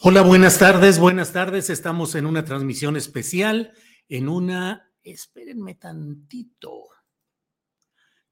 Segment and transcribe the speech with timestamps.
[0.00, 1.70] Hola, buenas tardes, buenas tardes.
[1.70, 3.72] Estamos en una transmisión especial,
[4.08, 4.92] en una...
[5.02, 6.84] Espérenme tantito.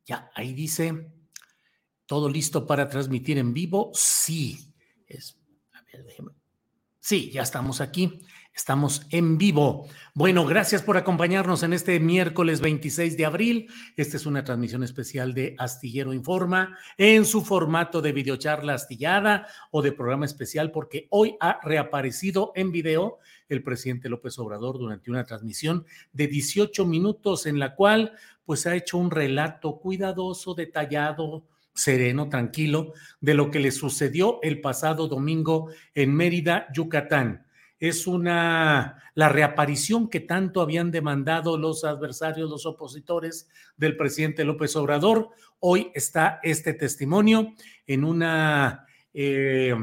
[0.05, 1.11] Ya, ahí dice,
[2.07, 3.91] ¿todo listo para transmitir en vivo?
[3.95, 4.73] Sí.
[5.09, 5.41] Es,
[5.73, 6.31] a ver, déjeme.
[7.01, 8.21] Sí, ya estamos aquí.
[8.57, 9.87] Estamos en vivo.
[10.15, 13.69] Bueno, gracias por acompañarnos en este miércoles 26 de abril.
[13.99, 19.83] Esta es una transmisión especial de Astillero Informa en su formato de videocharla astillada o
[19.83, 23.19] de programa especial porque hoy ha reaparecido en video
[23.51, 25.85] el presidente López Obrador durante una transmisión
[26.15, 28.15] de 18 minutos en la cual
[28.47, 34.63] pues ha hecho un relato cuidadoso, detallado, sereno, tranquilo de lo que le sucedió el
[34.63, 37.46] pasado domingo en Mérida, Yucatán
[37.79, 44.77] es una la reaparición que tanto habían demandado los adversarios, los opositores del presidente López
[44.77, 45.31] Obrador.
[45.59, 47.55] Hoy está este testimonio
[47.87, 49.75] en una eh,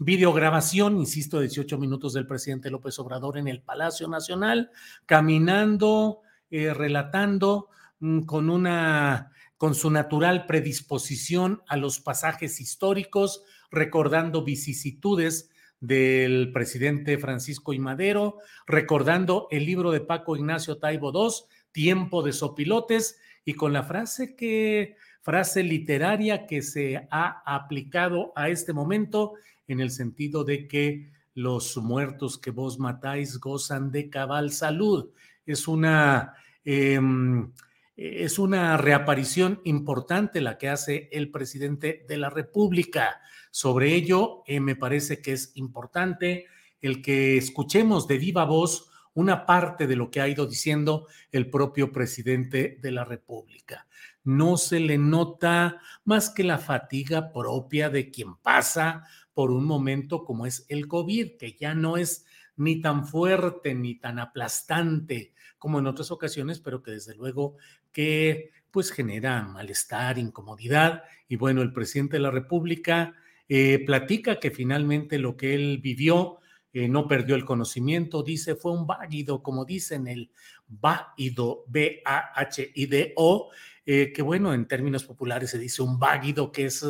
[0.00, 4.70] videograbación, insisto, 18 minutos del presidente López Obrador en el Palacio Nacional,
[5.06, 7.68] caminando, eh, relatando
[8.00, 15.49] mm, con una con su natural predisposición a los pasajes históricos, recordando vicisitudes
[15.80, 17.78] del presidente Francisco I.
[17.78, 23.82] Madero, recordando el libro de Paco Ignacio Taibo II, Tiempo de Sopilotes, y con la
[23.82, 29.34] frase que, frase literaria que se ha aplicado a este momento
[29.66, 35.10] en el sentido de que los muertos que vos matáis gozan de cabal salud.
[35.46, 37.52] Es una, em,
[37.96, 43.20] es una reaparición importante la que hace el presidente de la República.
[43.50, 46.46] Sobre ello, eh, me parece que es importante
[46.80, 51.50] el que escuchemos de viva voz una parte de lo que ha ido diciendo el
[51.50, 53.86] propio presidente de la República.
[54.22, 60.24] No se le nota más que la fatiga propia de quien pasa por un momento
[60.24, 62.24] como es el COVID, que ya no es
[62.56, 67.56] ni tan fuerte ni tan aplastante como en otras ocasiones, pero que desde luego
[67.92, 71.02] que pues genera malestar, incomodidad.
[71.28, 73.14] Y bueno, el presidente de la República
[73.48, 76.38] eh, platica que finalmente lo que él vivió
[76.72, 80.30] eh, no perdió el conocimiento, dice, fue un válido, como dicen, el
[80.68, 83.50] válido, B-A-H-I-D-O,
[83.86, 86.86] eh, que bueno, en términos populares se dice un válido, que es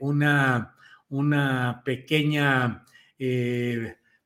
[0.00, 0.74] una,
[1.08, 2.84] una pequeña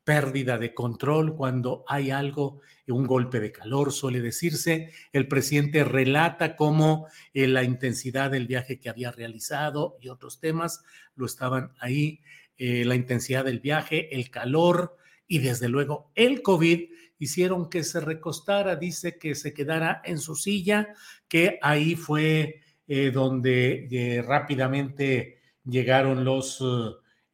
[0.09, 4.91] pérdida de control cuando hay algo, un golpe de calor, suele decirse.
[5.13, 10.83] El presidente relata cómo eh, la intensidad del viaje que había realizado y otros temas
[11.15, 12.23] lo estaban ahí,
[12.57, 18.01] eh, la intensidad del viaje, el calor y desde luego el COVID hicieron que se
[18.01, 20.89] recostara, dice que se quedara en su silla,
[21.29, 25.37] que ahí fue eh, donde rápidamente
[25.67, 26.62] llegaron los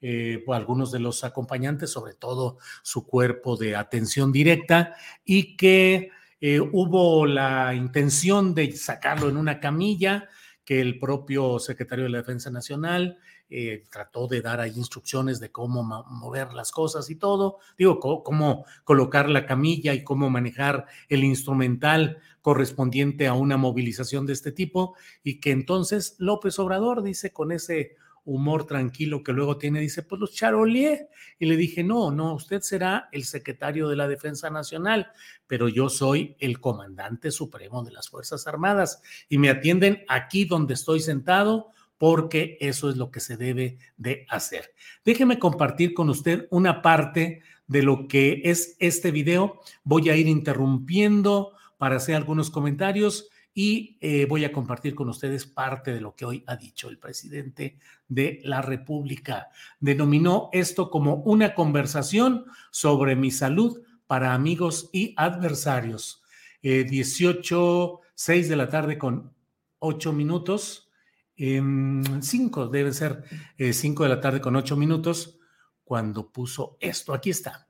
[0.06, 6.10] eh, algunos de los acompañantes, sobre todo su cuerpo de atención directa, y que
[6.42, 10.28] eh, hubo la intención de sacarlo en una camilla
[10.62, 13.16] que el propio secretario de la Defensa Nacional
[13.48, 18.66] eh, trató de dar ahí instrucciones de cómo mover las cosas y todo, digo, cómo
[18.84, 24.96] colocar la camilla y cómo manejar el instrumental correspondiente a una movilización de este tipo,
[25.22, 30.20] y que entonces López Obrador dice con ese humor tranquilo que luego tiene, dice, pues
[30.20, 31.08] los charolié.
[31.38, 35.08] Y le dije, no, no, usted será el secretario de la Defensa Nacional,
[35.46, 40.74] pero yo soy el comandante supremo de las Fuerzas Armadas y me atienden aquí donde
[40.74, 44.74] estoy sentado porque eso es lo que se debe de hacer.
[45.04, 49.60] Déjeme compartir con usted una parte de lo que es este video.
[49.84, 55.46] Voy a ir interrumpiendo para hacer algunos comentarios y eh, voy a compartir con ustedes
[55.46, 57.78] parte de lo que hoy ha dicho el presidente
[58.08, 59.48] de la República.
[59.78, 66.22] Denominó esto como una conversación sobre mi salud para amigos y adversarios.
[66.62, 69.32] 18, eh, 6 de la tarde con
[69.78, 70.90] 8 minutos.
[71.36, 73.24] 5, debe ser
[73.58, 75.38] 5 eh, de la tarde con 8 minutos,
[75.84, 77.12] cuando puso esto.
[77.12, 77.68] Aquí está.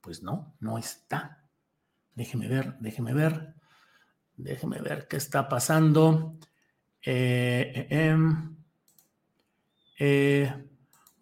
[0.00, 1.48] Pues no, no está.
[2.14, 3.55] Déjeme ver, déjeme ver.
[4.36, 6.38] Déjeme ver qué está pasando.
[7.02, 8.56] Eh, em,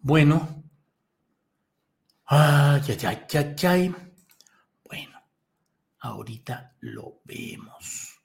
[0.01, 0.65] bueno,
[2.27, 3.95] Ay, ay, ay, ay,
[4.83, 5.21] Bueno,
[5.99, 8.19] ahorita lo vemos.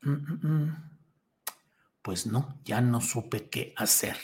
[0.00, 0.90] Mm, mm, mm.
[2.00, 4.16] Pues no, ya no supe qué hacer.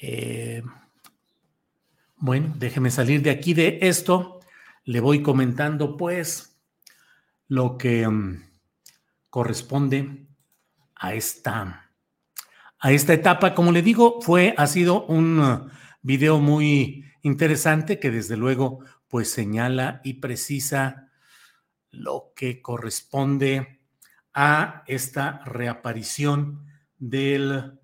[0.00, 0.62] Eh,
[2.16, 4.37] bueno, déjeme salir de aquí de esto.
[4.88, 6.58] Le voy comentando pues
[7.46, 8.08] lo que
[9.28, 10.26] corresponde
[10.94, 11.92] a esta
[12.78, 13.54] a esta etapa.
[13.54, 15.68] Como le digo, fue, ha sido un uh,
[16.00, 21.10] video muy interesante que desde luego pues señala y precisa
[21.90, 23.82] lo que corresponde
[24.32, 26.64] a esta reaparición
[26.96, 27.78] del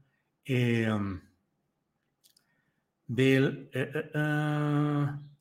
[0.47, 1.21] em,
[3.07, 5.34] del eh, eh, eh,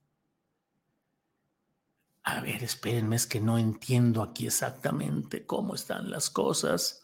[2.23, 7.03] a ver, espérenme, es que no entiendo aquí exactamente cómo están las cosas.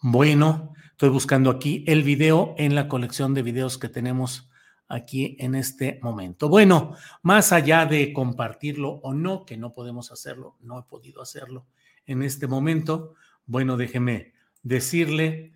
[0.00, 4.48] Bueno, estoy buscando aquí el video en la colección de videos que tenemos
[4.88, 6.48] aquí en este momento.
[6.48, 11.66] Bueno, más allá de compartirlo o no, que no podemos hacerlo, no he podido hacerlo
[12.06, 13.14] en este momento,
[13.46, 14.32] bueno, déjeme
[14.62, 15.52] decirle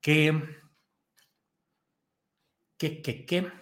[0.00, 0.42] que,
[2.78, 3.52] que, que, que,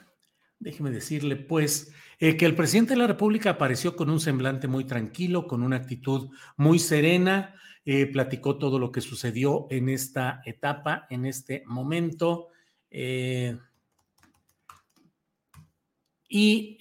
[0.60, 4.84] déjeme decirle pues eh, que el presidente de la República apareció con un semblante muy
[4.84, 7.54] tranquilo, con una actitud muy serena,
[7.84, 12.48] eh, platicó todo lo que sucedió en esta etapa, en este momento.
[12.90, 13.56] Eh,
[16.28, 16.76] y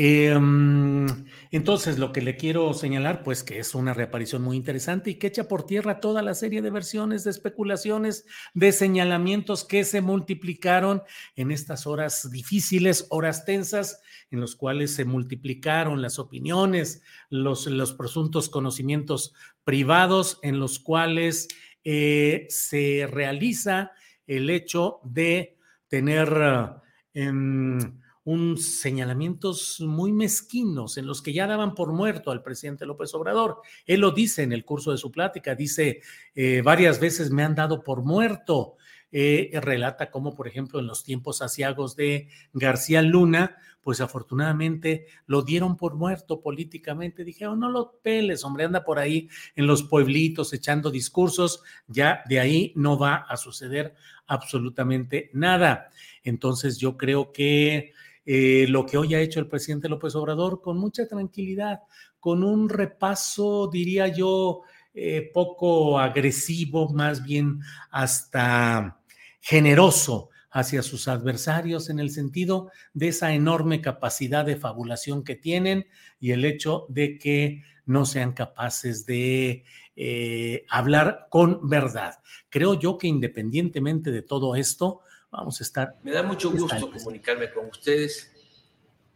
[0.00, 1.08] Em,
[1.50, 5.26] entonces, lo que le quiero señalar, pues que es una reaparición muy interesante y que
[5.26, 8.24] echa por tierra toda la serie de versiones, de especulaciones,
[8.54, 11.02] de señalamientos que se multiplicaron
[11.34, 14.00] en estas horas difíciles, horas tensas,
[14.30, 19.34] en los cuales se multiplicaron las opiniones, los, los presuntos conocimientos
[19.64, 21.48] privados, en los cuales
[21.82, 23.90] eh, se realiza
[24.28, 25.56] el hecho de
[25.88, 26.78] tener...
[27.14, 27.98] Em,
[28.28, 33.62] un señalamientos muy mezquinos en los que ya daban por muerto al presidente López Obrador.
[33.86, 36.02] Él lo dice en el curso de su plática, dice,
[36.34, 38.76] eh, varias veces me han dado por muerto.
[39.10, 45.40] Eh, relata cómo, por ejemplo, en los tiempos asiagos de García Luna, pues afortunadamente lo
[45.40, 47.24] dieron por muerto políticamente.
[47.24, 52.40] Dijeron, no lo peles, hombre, anda por ahí en los pueblitos echando discursos, ya de
[52.40, 53.94] ahí no va a suceder
[54.26, 55.88] absolutamente nada.
[56.22, 57.94] Entonces yo creo que
[58.30, 61.80] eh, lo que hoy ha hecho el presidente López Obrador con mucha tranquilidad,
[62.20, 69.00] con un repaso, diría yo, eh, poco agresivo, más bien hasta
[69.40, 75.86] generoso hacia sus adversarios en el sentido de esa enorme capacidad de fabulación que tienen
[76.20, 79.64] y el hecho de que no sean capaces de
[79.96, 82.16] eh, hablar con verdad.
[82.50, 85.96] Creo yo que independientemente de todo esto, vamos a estar.
[86.02, 88.30] Me da mucho gusto comunicarme con ustedes.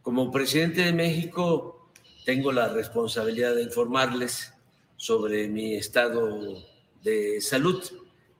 [0.01, 1.91] Como presidente de México,
[2.25, 4.53] tengo la responsabilidad de informarles
[4.97, 6.63] sobre mi estado
[7.03, 7.81] de salud.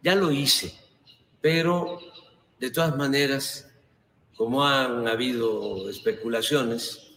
[0.01, 0.73] Ya lo hice,
[1.41, 1.99] pero
[2.59, 3.69] de todas maneras,
[4.35, 7.11] como han habido especulaciones,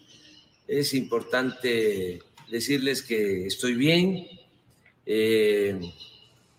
[0.66, 2.20] es importante
[2.50, 4.26] decirles que estoy bien,
[5.04, 5.80] eh,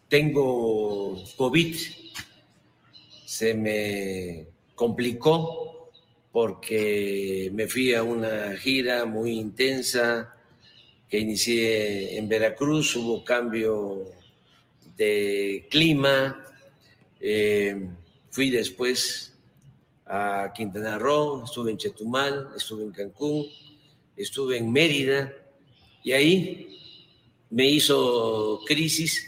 [0.10, 1.76] tengo COVID
[3.28, 5.92] se me complicó
[6.32, 10.34] porque me fui a una gira muy intensa
[11.10, 14.06] que inicié en Veracruz, hubo cambio
[14.96, 16.42] de clima,
[17.20, 17.90] eh,
[18.32, 19.34] fui después
[20.06, 23.46] a Quintana Roo, estuve en Chetumal, estuve en Cancún,
[24.16, 25.34] estuve en Mérida.
[26.02, 26.80] Y ahí
[27.50, 29.28] me hizo crisis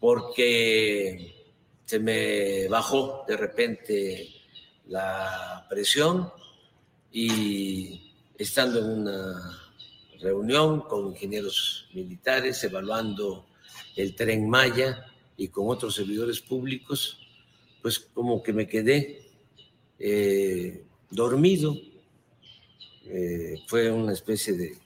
[0.00, 1.39] porque
[1.90, 4.28] se me bajó de repente
[4.86, 6.30] la presión
[7.10, 9.60] y estando en una
[10.20, 13.44] reunión con ingenieros militares evaluando
[13.96, 15.04] el tren Maya
[15.36, 17.18] y con otros servidores públicos,
[17.82, 19.26] pues como que me quedé
[19.98, 21.74] eh, dormido.
[23.04, 24.78] Eh, fue una especie de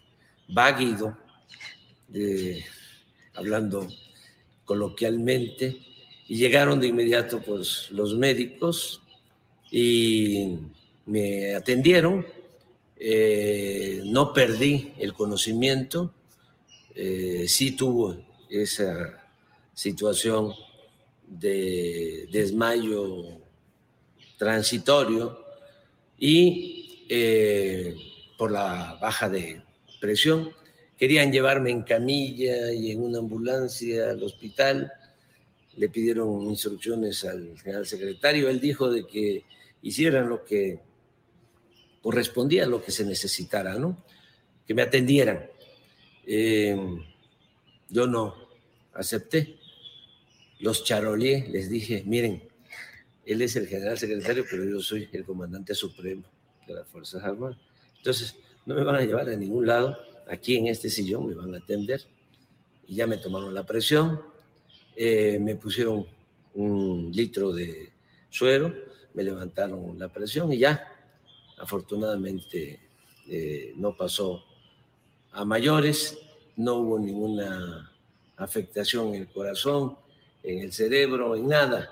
[0.49, 1.19] váguido,
[3.35, 3.89] hablando
[4.65, 5.94] coloquialmente,
[6.29, 9.03] y llegaron de inmediato pues, los médicos
[9.71, 10.59] y
[11.07, 12.27] me atendieron.
[12.97, 16.15] Eh, no perdí el conocimiento,
[16.95, 18.17] sí tuvo
[18.49, 19.21] esa
[19.75, 20.55] situación
[21.27, 23.41] de desmayo
[24.39, 25.45] transitorio
[26.19, 27.97] y eh,
[28.39, 29.63] por la baja de
[30.01, 30.51] presión.
[30.97, 34.93] Querían llevarme en camilla y en una ambulancia al hospital.
[35.77, 38.49] Le pidieron instrucciones al general secretario.
[38.49, 39.45] Él dijo de que
[39.83, 40.81] hicieran lo que
[42.03, 44.05] correspondía a lo que se necesitara, ¿no?
[44.67, 45.47] Que me atendieran.
[46.27, 46.77] Eh,
[47.89, 48.35] yo no
[48.95, 49.59] acepté.
[50.61, 52.43] Los charolié, les dije, miren,
[53.27, 56.25] él es el general secretario, pero yo soy el comandante supremo
[56.67, 57.59] de las Fuerzas Armadas.
[57.99, 59.99] Entonces, no me van a llevar a ningún lado.
[60.29, 62.03] Aquí en este sillón me van a atender.
[62.87, 64.21] Y ya me tomaron la presión,
[64.97, 66.07] eh, me pusieron
[66.55, 67.93] un litro de
[68.31, 68.73] suero,
[69.15, 70.93] me levantaron la presión y ya,
[71.59, 72.81] afortunadamente,
[73.29, 74.45] eh, no pasó
[75.33, 76.19] a mayores,
[76.57, 77.93] no hubo ninguna
[78.37, 79.97] afectación en el corazón,
[80.43, 81.91] en el cerebro, en nada.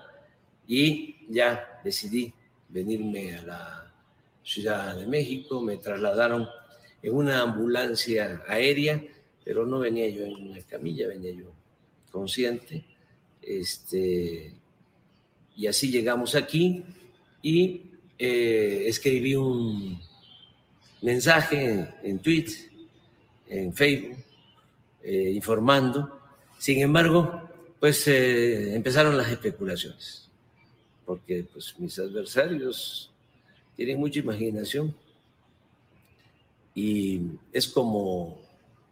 [0.66, 2.32] Y ya decidí
[2.68, 3.92] venirme a la
[4.44, 6.48] Ciudad de México, me trasladaron
[7.02, 9.02] en una ambulancia aérea,
[9.44, 11.52] pero no venía yo en una camilla, venía yo
[12.10, 12.84] consciente.
[13.42, 14.54] Este,
[15.56, 16.84] y así llegamos aquí
[17.42, 17.82] y
[18.18, 20.00] eh, escribí un
[21.02, 22.46] mensaje en, tweet,
[23.48, 24.18] en Facebook,
[25.02, 26.20] eh, informando.
[26.58, 30.30] Sin embargo, pues eh, empezaron las especulaciones,
[31.04, 33.10] porque pues mis adversarios
[33.74, 34.94] tienen mucha imaginación.
[36.74, 37.22] Y
[37.52, 38.40] es como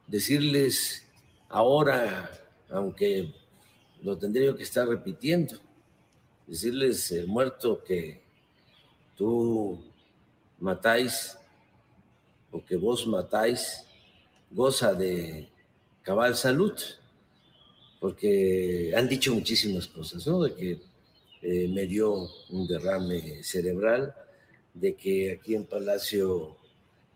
[0.09, 1.07] decirles
[1.49, 2.30] ahora,
[2.69, 3.33] aunque
[4.02, 5.59] lo tendría que estar repitiendo,
[6.47, 8.21] decirles el muerto que
[9.16, 9.78] tú
[10.59, 11.37] matáis
[12.50, 13.85] o que vos matáis
[14.50, 15.49] goza de
[16.02, 16.75] cabal salud
[18.00, 20.42] porque han dicho muchísimas cosas, ¿no?
[20.42, 20.80] De que
[21.42, 24.14] eh, me dio un derrame cerebral,
[24.73, 26.57] de que aquí en Palacio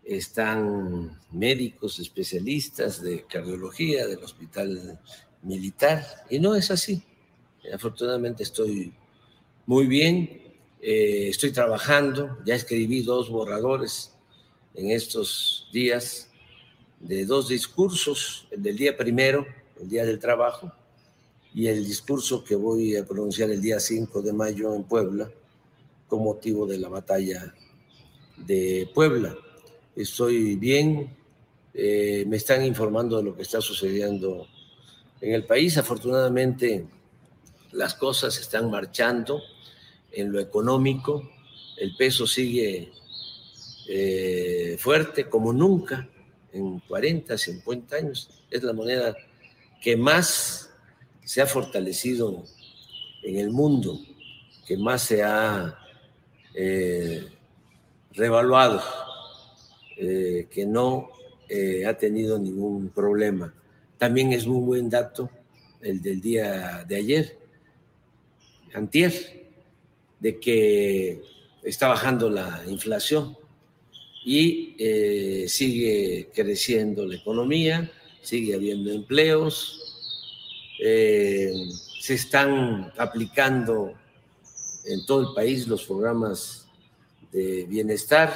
[0.03, 4.99] están médicos especialistas de cardiología del hospital
[5.45, 7.01] militar, y no es así.
[7.73, 8.93] Afortunadamente estoy
[9.65, 10.41] muy bien,
[10.81, 14.13] eh, estoy trabajando, ya escribí dos borradores
[14.73, 16.29] en estos días
[16.99, 19.45] de dos discursos, el del día primero,
[19.79, 20.71] el Día del Trabajo,
[21.53, 25.31] y el discurso que voy a pronunciar el día 5 de mayo en Puebla,
[26.07, 27.53] con motivo de la batalla
[28.37, 29.35] de Puebla.
[29.95, 31.15] Estoy bien,
[31.73, 34.47] eh, me están informando de lo que está sucediendo
[35.21, 35.77] en el país.
[35.77, 36.87] Afortunadamente,
[37.71, 39.41] las cosas están marchando
[40.11, 41.29] en lo económico,
[41.77, 42.91] el peso sigue
[43.87, 46.07] eh, fuerte como nunca
[46.53, 48.29] en 40, 50 años.
[48.49, 49.15] Es la moneda
[49.81, 50.69] que más
[51.23, 52.43] se ha fortalecido
[53.23, 53.99] en el mundo,
[54.65, 55.77] que más se ha
[56.53, 57.27] eh,
[58.11, 58.81] revaluado,
[59.97, 61.09] eh, que no
[61.87, 63.53] ha tenido ningún problema.
[64.05, 65.31] También es muy buen dato
[65.81, 67.39] el del día de ayer,
[68.75, 69.47] antier,
[70.19, 71.23] de que
[71.63, 73.35] está bajando la inflación
[74.23, 74.75] y
[75.47, 79.97] sigue creciendo la economía, sigue habiendo empleos,
[80.83, 81.51] eh,
[81.99, 83.91] se están aplicando
[84.85, 86.67] en todo el país los programas
[87.31, 88.35] de bienestar.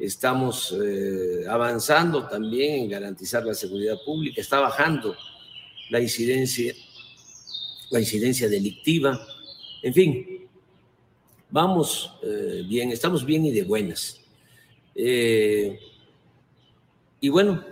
[0.00, 4.40] Estamos eh, avanzando también en garantizar la seguridad pública.
[4.40, 5.14] Está bajando
[5.90, 6.74] la incidencia,
[7.90, 9.24] la incidencia delictiva.
[9.82, 10.48] En fin,
[11.50, 14.20] vamos eh, bien, estamos bien y de buenas.
[17.22, 17.64] y bueno,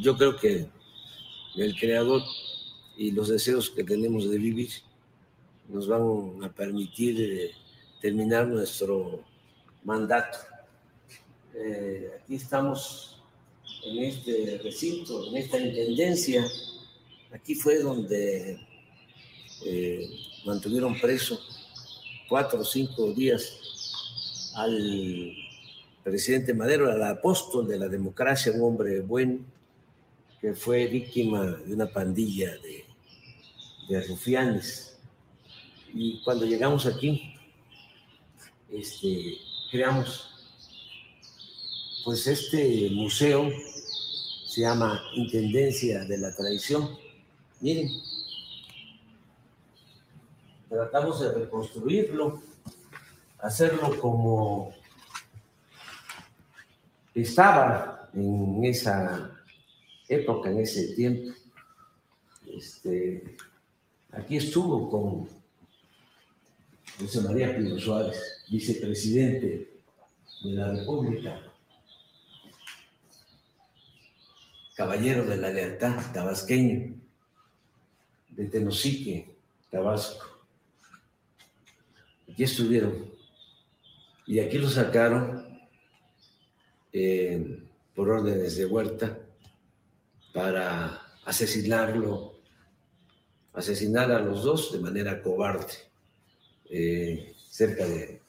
[0.00, 0.66] yo creo que
[1.56, 2.22] el creador
[2.96, 4.70] y los deseos que tenemos de vivir
[5.68, 7.50] nos van a permitir eh,
[8.00, 9.24] terminar nuestro
[9.84, 10.38] mandato.
[11.54, 13.22] Eh, aquí estamos
[13.84, 16.46] en este recinto, en esta intendencia.
[17.32, 18.58] Aquí fue donde
[19.64, 20.10] eh,
[20.44, 21.38] mantuvieron preso
[22.28, 25.34] cuatro o cinco días al
[26.02, 29.40] presidente Madero, al apóstol de la democracia, un hombre bueno,
[30.40, 32.84] que fue víctima de una pandilla de,
[33.88, 34.98] de rufianes.
[35.94, 37.34] Y cuando llegamos aquí,
[38.70, 39.36] este,
[39.70, 40.31] creamos
[42.04, 43.50] pues este museo
[44.46, 46.96] se llama Intendencia de la Tradición.
[47.60, 47.88] Miren,
[50.68, 52.42] tratamos de reconstruirlo,
[53.38, 54.74] hacerlo como
[57.14, 59.30] estaba en esa
[60.08, 61.32] época, en ese tiempo.
[62.46, 63.36] Este,
[64.10, 65.28] aquí estuvo con
[66.98, 69.72] José María Pino Suárez, vicepresidente
[70.42, 71.51] de la República,
[74.82, 76.92] caballero de la lealtad, tabasqueño,
[78.30, 79.32] de Tenosique,
[79.70, 80.26] Tabasco.
[82.28, 83.12] Aquí estuvieron.
[84.26, 85.46] Y aquí lo sacaron
[86.92, 87.62] eh,
[87.94, 89.20] por órdenes de Huerta
[90.34, 92.40] para asesinarlo,
[93.52, 95.74] asesinar a los dos de manera cobarde,
[96.68, 98.20] eh, cerca de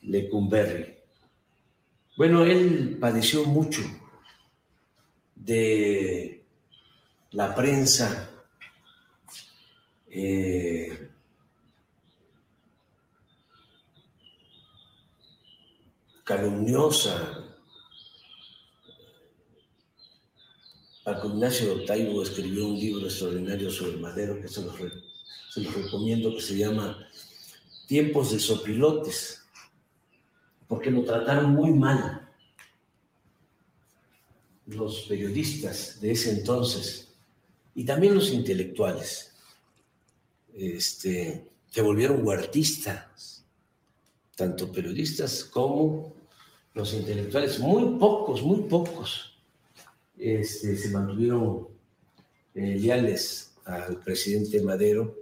[0.00, 0.96] Lecumberri.
[2.16, 3.82] Bueno, él padeció mucho
[5.44, 6.44] de
[7.30, 8.30] la prensa
[10.10, 11.10] eh,
[16.24, 17.44] calumniosa.
[21.04, 24.74] Paco Ignacio Taibo escribió un libro extraordinario sobre Madero que se los,
[25.50, 27.08] se los recomiendo, que se llama
[27.86, 29.42] Tiempos de sopilotes,
[30.66, 32.17] porque lo trataron muy mal
[34.68, 37.08] los periodistas de ese entonces
[37.74, 39.32] y también los intelectuales
[40.54, 43.44] este, se volvieron huertistas,
[44.36, 46.12] tanto periodistas como
[46.74, 49.38] los intelectuales, muy pocos, muy pocos,
[50.18, 51.68] este, se mantuvieron
[52.54, 55.16] eh, leales al presidente Madero,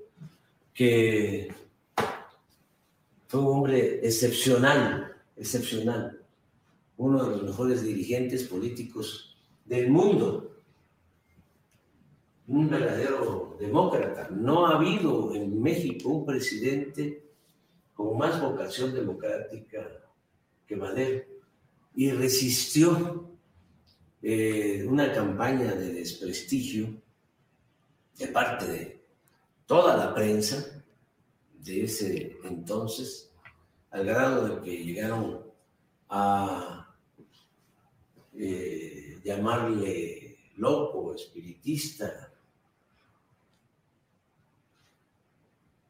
[0.73, 1.53] que
[3.27, 6.21] fue un hombre excepcional, excepcional,
[6.97, 9.36] uno de los mejores dirigentes políticos
[9.66, 10.62] del mundo.
[12.46, 14.29] Un verdadero demócrata.
[14.31, 17.24] No ha habido en México un presidente
[17.94, 19.87] con más vocación democrática
[20.66, 21.24] que Madero.
[21.94, 23.31] Y resistió
[24.22, 27.00] eh, una campaña de desprestigio
[28.18, 29.02] de parte de
[29.66, 30.85] toda la prensa
[31.59, 33.33] de ese entonces,
[33.90, 35.42] al grado de que llegaron
[36.09, 36.94] a
[38.35, 38.96] eh,
[39.27, 42.33] llamarle loco, espiritista,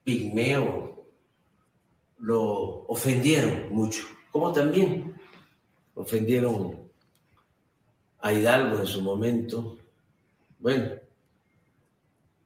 [0.02, 1.04] pigmeo,
[2.20, 5.14] lo ofendieron mucho, como también
[5.94, 6.88] ofendieron
[8.20, 9.76] a Hidalgo en su momento.
[10.58, 10.92] Bueno,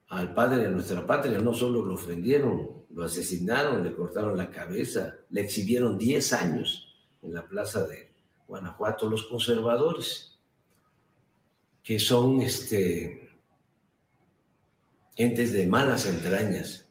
[0.08, 5.14] al padre de nuestra patria no solo lo ofendieron, lo asesinaron, le cortaron la cabeza,
[5.30, 8.10] le exhibieron 10 años en la plaza de
[8.48, 10.29] Guanajuato los conservadores
[11.90, 13.28] que son este,
[15.16, 16.86] gentes de malas entrañas,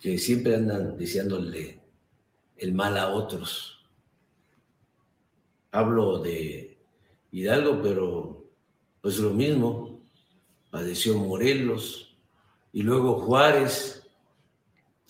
[0.00, 1.78] que siempre andan deseándole
[2.56, 3.86] el mal a otros.
[5.70, 6.76] Hablo de
[7.30, 8.44] Hidalgo, pero
[9.00, 10.00] pues lo mismo,
[10.72, 12.16] padeció Morelos
[12.72, 14.02] y luego Juárez,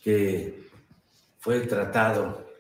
[0.03, 0.69] que
[1.39, 2.51] fue tratado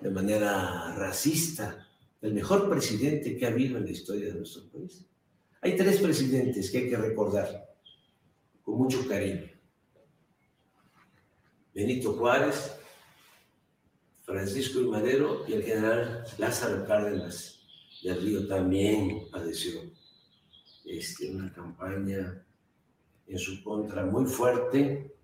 [0.00, 1.86] de manera racista,
[2.22, 5.04] el mejor presidente que ha habido en la historia de nuestro país.
[5.60, 7.68] Hay tres presidentes que hay que recordar
[8.62, 9.50] con mucho cariño.
[11.74, 12.72] Benito Juárez,
[14.22, 17.60] Francisco y Madero y el general Lázaro Cárdenas
[18.02, 19.80] del Río también padeció
[20.84, 22.44] este, una campaña
[23.26, 25.14] en su contra muy fuerte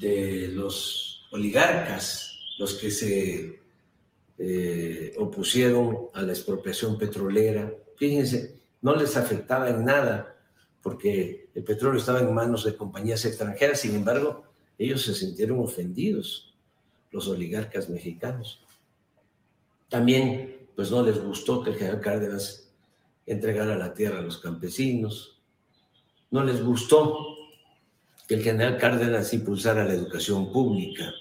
[0.00, 3.60] de los oligarcas, los que se
[4.38, 7.72] eh, opusieron a la expropiación petrolera.
[7.96, 8.55] Fíjense,
[8.86, 10.36] no les afectaba en nada
[10.80, 14.44] porque el petróleo estaba en manos de compañías extranjeras, sin embargo,
[14.78, 16.54] ellos se sintieron ofendidos,
[17.10, 18.60] los oligarcas mexicanos.
[19.88, 22.70] También, pues no les gustó que el general Cárdenas
[23.26, 25.40] entregara la tierra a los campesinos,
[26.30, 27.34] no les gustó
[28.28, 31.12] que el general Cárdenas impulsara la educación pública.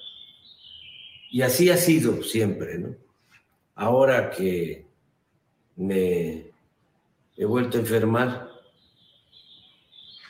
[1.32, 2.95] Y así ha sido siempre, ¿no?
[3.73, 4.86] Ahora que
[5.78, 6.54] me
[7.37, 8.49] he vuelto a enfermar,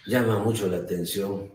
[0.05, 1.51] llama mucho la atención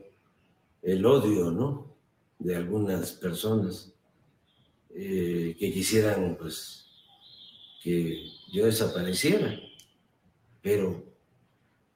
[0.82, 1.94] el odio, ¿no?
[2.38, 3.92] De algunas personas
[4.90, 6.86] eh, que quisieran, pues,
[7.82, 9.58] que yo desapareciera,
[10.62, 11.04] pero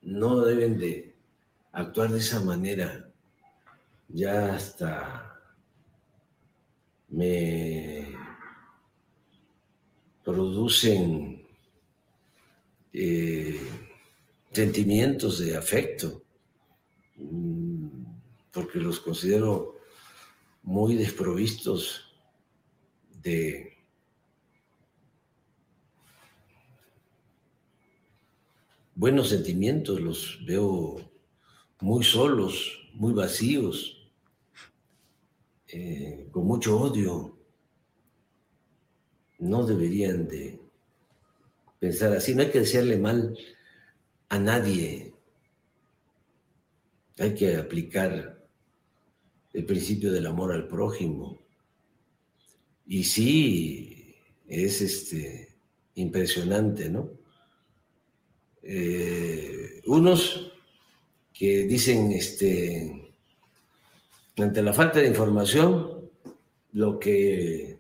[0.03, 1.15] no deben de
[1.73, 3.11] actuar de esa manera.
[4.09, 5.41] Ya hasta
[7.09, 8.15] me
[10.23, 11.34] producen
[12.97, 13.59] eh,
[14.53, 16.23] sentimientos de afecto,
[17.17, 17.89] mm,
[18.53, 19.81] porque los considero
[20.63, 22.17] muy desprovistos
[23.21, 23.77] de
[28.95, 31.01] buenos sentimientos, los veo
[31.81, 34.09] muy solos, muy vacíos,
[35.67, 37.37] eh, con mucho odio.
[39.41, 40.64] No deberían de
[41.85, 43.37] pensar así, no hay que desearle mal
[44.31, 45.13] a nadie.
[47.19, 48.43] Hay que aplicar
[49.53, 51.43] el principio del amor al prójimo.
[52.87, 54.17] Y sí,
[54.49, 55.59] es este,
[55.97, 57.11] impresionante, ¿no?
[58.63, 60.53] Eh, unos
[61.35, 63.13] que dicen, este,
[64.39, 66.11] ante la falta de información,
[66.73, 67.79] lo que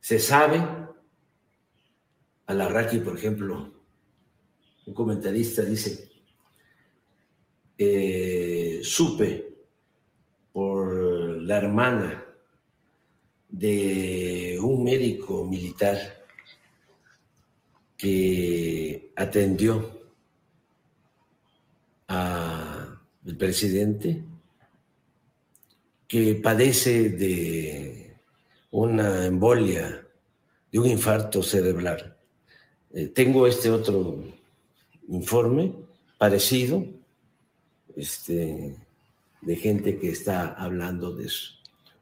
[0.00, 0.85] se sabe,
[2.46, 3.72] Alarraqui, por ejemplo,
[4.86, 6.08] un comentarista dice,
[7.76, 9.56] eh, supe
[10.52, 12.24] por la hermana
[13.48, 15.98] de un médico militar
[17.96, 20.00] que atendió
[22.06, 24.22] al presidente
[26.06, 28.16] que padece de
[28.70, 30.06] una embolia,
[30.70, 32.15] de un infarto cerebral.
[32.96, 34.24] Eh, tengo este otro
[35.08, 35.70] informe
[36.16, 36.82] parecido,
[37.94, 38.74] este,
[39.42, 41.52] de gente que está hablando de eso.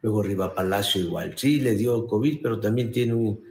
[0.03, 3.45] Luego Riva Palacio igual, sí le dio COVID, pero también tiene un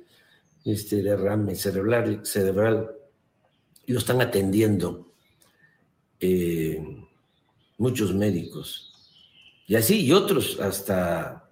[0.63, 2.91] este, derrame cerebral, cerebral
[3.85, 5.11] y lo están atendiendo
[6.21, 6.81] eh,
[7.77, 8.93] muchos médicos.
[9.67, 11.49] Y así, y otros hasta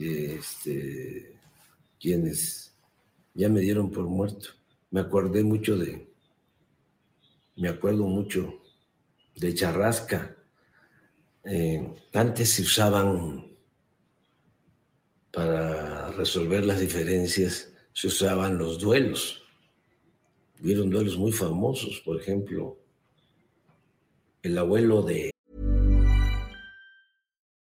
[0.00, 1.34] este,
[2.00, 2.72] quienes
[3.34, 4.56] ya me dieron por muerto.
[4.90, 6.08] Me acordé mucho de,
[7.56, 8.62] me acuerdo mucho
[9.36, 10.36] de Charrasca.
[11.44, 13.46] Eh, antes se usaban
[15.32, 19.42] para resolver las diferencias, se usaban los duelos.
[20.60, 22.76] Hubieron duelos muy famosos, por ejemplo,
[24.42, 25.30] el abuelo de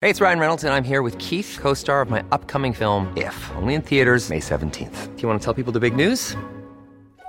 [0.01, 3.11] Hey, it's Ryan Reynolds, and I'm here with Keith, co star of my upcoming film,
[3.17, 5.17] If, only in theaters, May 17th.
[5.17, 6.37] Do you want to tell people the big news?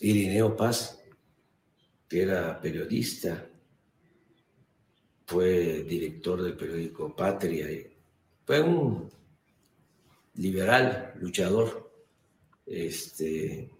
[0.00, 1.02] Irineo Paz,
[2.08, 3.46] que era periodista,
[5.26, 7.66] fue director del periódico Patria,
[8.44, 9.10] fue un
[10.34, 11.92] liberal, luchador,
[12.64, 13.70] este,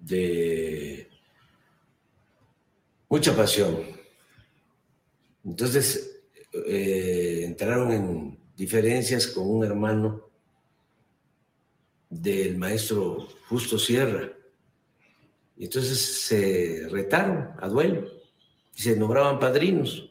[0.00, 1.08] de
[3.08, 3.84] mucha pasión.
[5.44, 6.22] Entonces
[6.66, 10.31] eh, entraron en diferencias con un hermano
[12.12, 14.30] del maestro Justo Sierra.
[15.56, 18.06] Y entonces se retaron a duelo
[18.76, 20.10] y se nombraban padrinos.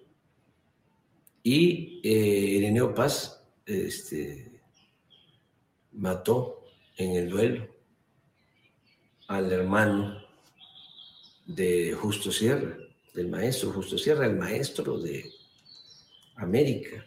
[1.43, 4.61] Y eh, Ireneo Paz este,
[5.91, 6.65] mató
[6.97, 7.67] en el duelo
[9.27, 10.21] al hermano
[11.45, 12.77] de Justo Sierra,
[13.13, 15.31] del maestro Justo Sierra, el maestro de
[16.35, 17.05] América,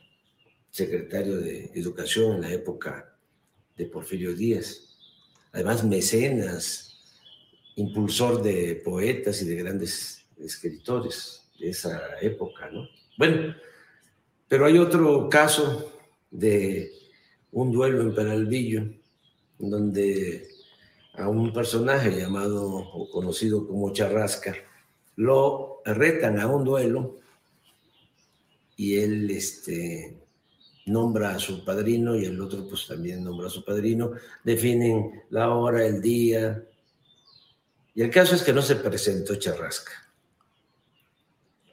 [0.70, 3.14] secretario de Educación en la época
[3.76, 4.84] de Porfirio Díaz.
[5.54, 7.00] Además, mecenas,
[7.76, 12.88] impulsor de poetas y de grandes escritores de esa época, ¿no?
[13.16, 13.54] Bueno,
[14.48, 15.92] pero hay otro caso
[16.30, 16.92] de
[17.52, 18.82] un duelo en Peralvillo,
[19.56, 20.48] donde
[21.14, 24.56] a un personaje llamado o conocido como Charrasca,
[25.14, 27.20] lo retan a un duelo
[28.76, 30.18] y él este,
[30.87, 35.55] nombra a su padrino y el otro pues también nombra a su padrino, definen la
[35.55, 36.62] hora, el día,
[37.94, 39.92] y el caso es que no se presentó Charrasca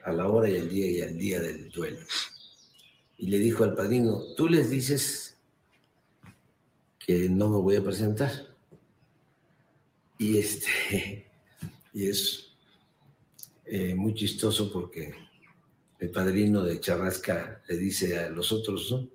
[0.03, 1.99] a la hora y el día y al día del duelo.
[3.17, 5.37] Y le dijo al padrino, tú les dices
[6.99, 8.31] que no me voy a presentar.
[10.17, 11.27] Y este,
[11.93, 12.51] y es
[13.65, 15.13] eh, muy chistoso porque
[16.01, 19.07] el padrino de Charrasca le dice a los otros, ¿no?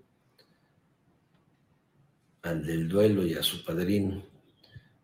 [2.43, 4.23] Al del duelo y a su padrino.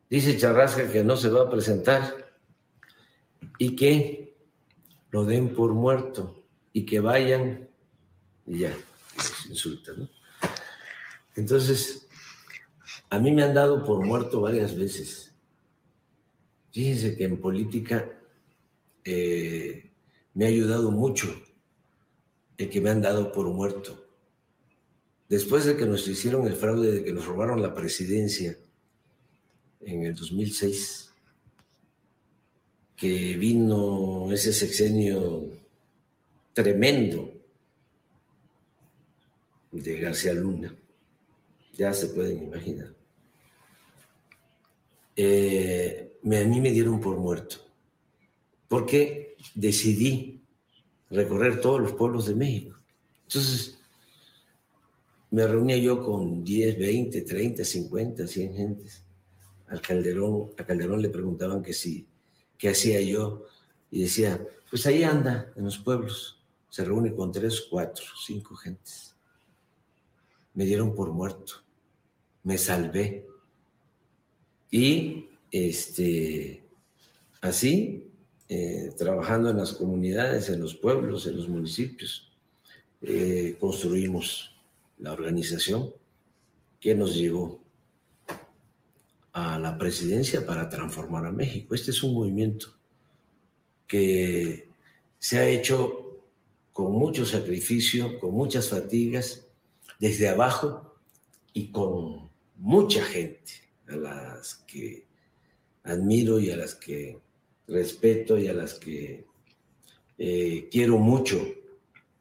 [0.08, 2.32] Dice Charrasca que no se va a presentar
[3.58, 4.36] y que
[5.10, 7.68] lo den por muerto y que vayan
[8.46, 8.76] y ya,
[9.48, 10.08] insulta, ¿no?
[11.34, 12.06] Entonces,
[13.10, 15.34] a mí me han dado por muerto varias veces.
[16.70, 18.08] Fíjense que en política
[19.04, 19.90] eh,
[20.32, 21.42] me ha ayudado mucho
[22.68, 24.06] que me han dado por muerto.
[25.28, 28.58] Después de que nos hicieron el fraude, de que nos robaron la presidencia
[29.80, 31.10] en el 2006,
[32.96, 35.48] que vino ese sexenio
[36.52, 37.32] tremendo
[39.72, 40.76] de García Luna,
[41.72, 42.94] ya se pueden imaginar.
[45.16, 47.56] Eh, a mí me dieron por muerto,
[48.68, 50.31] porque decidí
[51.12, 52.78] recorrer todos los pueblos de México.
[53.24, 53.78] Entonces,
[55.30, 59.04] me reunía yo con 10, 20, 30, 50, 100 gentes.
[59.68, 62.06] Al Calderón, a Calderón le preguntaban que sí,
[62.58, 63.46] qué hacía yo,
[63.90, 66.38] y decía, pues ahí anda, en los pueblos.
[66.68, 69.14] Se reúne con tres, cuatro, cinco gentes.
[70.54, 71.54] Me dieron por muerto.
[72.42, 73.26] Me salvé.
[74.70, 76.64] Y este,
[77.42, 78.11] así
[78.54, 82.30] eh, trabajando en las comunidades, en los pueblos, en los municipios.
[83.00, 84.54] Eh, construimos
[84.98, 85.90] la organización
[86.78, 87.62] que nos llevó
[89.32, 91.74] a la presidencia para transformar a México.
[91.74, 92.74] Este es un movimiento
[93.86, 94.68] que
[95.18, 96.20] se ha hecho
[96.74, 99.46] con mucho sacrificio, con muchas fatigas,
[99.98, 100.94] desde abajo
[101.54, 103.52] y con mucha gente
[103.88, 105.06] a las que
[105.84, 107.18] admiro y a las que
[107.68, 109.26] respeto y a las que
[110.18, 111.44] eh, quiero mucho.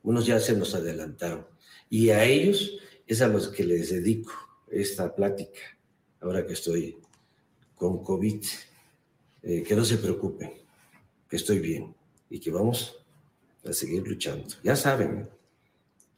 [0.03, 1.45] Unos ya se nos adelantaron.
[1.89, 4.31] Y a ellos es a los que les dedico
[4.69, 5.59] esta plática,
[6.21, 6.97] ahora que estoy
[7.75, 8.43] con COVID.
[9.43, 10.53] Eh, que no se preocupen,
[11.27, 11.95] que estoy bien
[12.29, 12.95] y que vamos
[13.65, 14.47] a seguir luchando.
[14.63, 15.27] Ya saben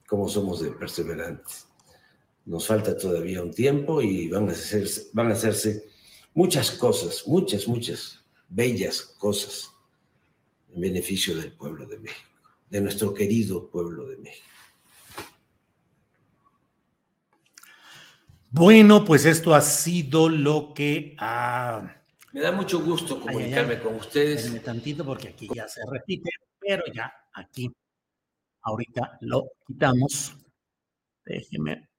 [0.07, 1.67] cómo somos de perseverantes.
[2.45, 5.87] Nos falta todavía un tiempo y van a, hacerse, van a hacerse
[6.33, 8.22] muchas cosas, muchas, muchas
[8.53, 9.71] bellas cosas
[10.73, 12.29] en beneficio del pueblo de México,
[12.69, 14.47] de nuestro querido pueblo de México.
[18.51, 22.01] Bueno, pues esto ha sido lo que ha...
[22.31, 24.43] Me da mucho gusto comunicarme con ustedes.
[24.43, 27.71] Déjenme tantito porque aquí ya se repite, pero ya aquí,
[28.61, 30.35] ahorita lo quitamos.
[31.25, 31.89] Déjeme.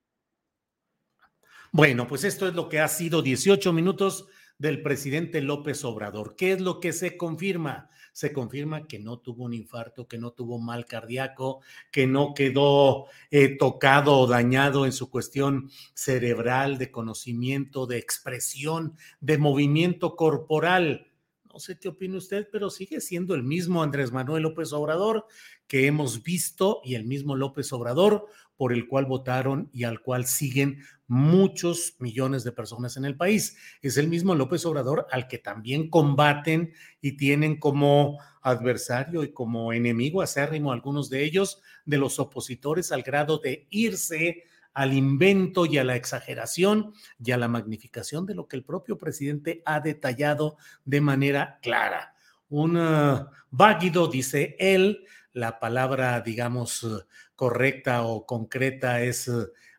[1.73, 4.27] Bueno, pues esto es lo que ha sido 18 minutos
[4.59, 6.37] del presidente López Obrador.
[6.37, 7.90] ¿Qué es lo que se confirma?
[8.12, 13.07] Se confirma que no tuvo un infarto, que no tuvo mal cardíaco, que no quedó
[13.31, 21.11] eh, tocado o dañado en su cuestión cerebral, de conocimiento, de expresión, de movimiento corporal.
[21.55, 25.25] No sé qué opina usted, pero sigue siendo el mismo Andrés Manuel López Obrador
[25.69, 30.27] que hemos visto y el mismo López Obrador por el cual votaron y al cual
[30.27, 33.57] siguen muchos millones de personas en el país.
[33.83, 39.73] Es el mismo López Obrador al que también combaten y tienen como adversario y como
[39.73, 44.43] enemigo acérrimo algunos de ellos, de los opositores, al grado de irse
[44.74, 46.92] al invento y a la exageración
[47.24, 52.14] y a la magnificación de lo que el propio presidente ha detallado de manera clara.
[52.48, 56.87] Un uh, váguido, dice él, la palabra, digamos,
[57.34, 59.30] correcta o concreta es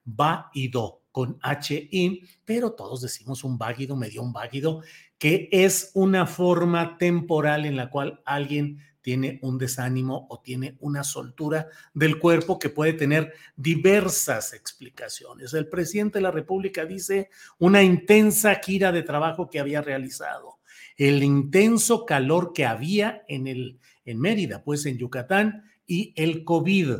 [0.07, 4.81] va y do con HI, pero todos decimos un váguido, medio un váguido,
[5.17, 11.03] que es una forma temporal en la cual alguien tiene un desánimo o tiene una
[11.03, 15.53] soltura del cuerpo que puede tener diversas explicaciones.
[15.53, 20.57] El presidente de la República dice una intensa gira de trabajo que había realizado,
[20.97, 26.93] el intenso calor que había en, el, en Mérida, pues en Yucatán, y el COVID.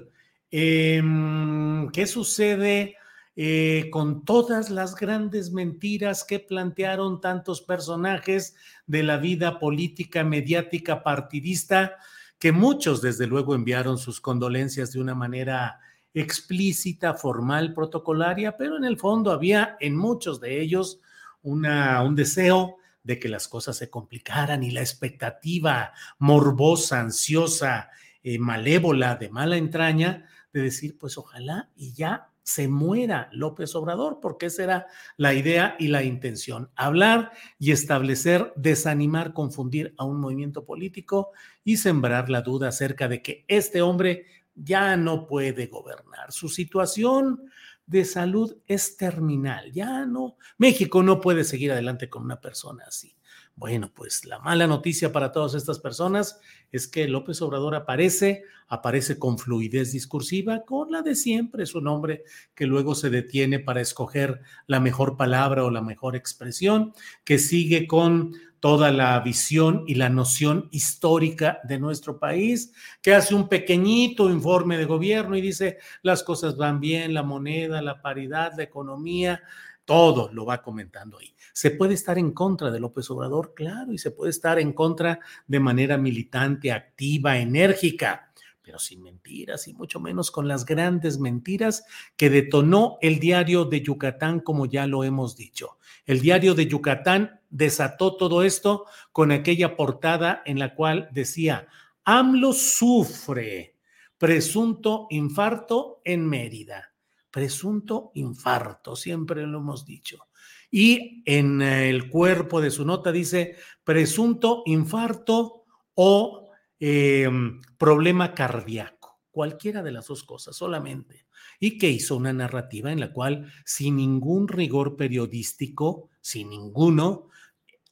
[0.51, 2.97] Em, ¿Qué sucede?
[3.37, 8.55] Eh, con todas las grandes mentiras que plantearon tantos personajes
[8.87, 11.97] de la vida política, mediática, partidista,
[12.39, 15.79] que muchos desde luego enviaron sus condolencias de una manera
[16.13, 21.01] explícita, formal, protocolaria, pero en el fondo había en muchos de ellos
[21.41, 27.89] una, un deseo de que las cosas se complicaran y la expectativa morbosa, ansiosa,
[28.23, 34.19] eh, malévola, de mala entraña, de decir, pues ojalá y ya se muera López Obrador,
[34.21, 40.19] porque esa era la idea y la intención, hablar y establecer, desanimar, confundir a un
[40.19, 41.31] movimiento político
[41.63, 46.31] y sembrar la duda acerca de que este hombre ya no puede gobernar.
[46.31, 47.49] Su situación
[47.87, 53.15] de salud es terminal, ya no, México no puede seguir adelante con una persona así.
[53.57, 56.41] Bueno, pues la mala noticia para todas estas personas
[56.73, 62.25] es que López Obrador aparece, aparece con fluidez discursiva, con la de siempre, su nombre
[62.53, 67.87] que luego se detiene para escoger la mejor palabra o la mejor expresión, que sigue
[67.87, 74.29] con toda la visión y la noción histórica de nuestro país, que hace un pequeñito
[74.29, 79.41] informe de gobierno y dice las cosas van bien, la moneda, la paridad, la economía,
[79.85, 81.35] todo lo va comentando ahí.
[81.53, 85.19] Se puede estar en contra de López Obrador, claro, y se puede estar en contra
[85.47, 88.31] de manera militante, activa, enérgica,
[88.63, 91.85] pero sin mentiras y mucho menos con las grandes mentiras
[92.17, 95.77] que detonó el diario de Yucatán, como ya lo hemos dicho.
[96.07, 101.67] El diario de Yucatán desató todo esto con aquella portada en la cual decía,
[102.05, 103.75] AMLO sufre
[104.17, 106.94] presunto infarto en Mérida
[107.35, 110.29] presunto infarto, siempre lo hemos dicho.
[110.71, 119.83] Y en el cuerpo de su nota dice presunto infarto o em, problema cardíaco, cualquiera
[119.83, 121.25] de las dos cosas solamente.
[121.59, 127.27] Y que hizo una narrativa en la cual, sin ningún rigor periodístico, sin ninguno,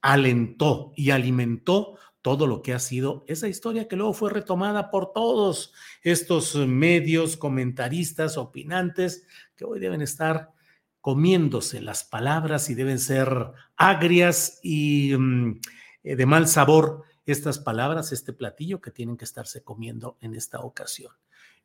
[0.02, 5.12] alentó y alimentó todo lo que ha sido esa historia que luego fue retomada por
[5.12, 10.54] todos estos medios, comentaristas, opinantes, que hoy deben estar
[11.02, 15.60] comiéndose las palabras y deben ser agrias y mm,
[16.04, 20.62] eh, de mal sabor estas palabras, este platillo que tienen que estarse comiendo en esta
[20.62, 21.12] ocasión.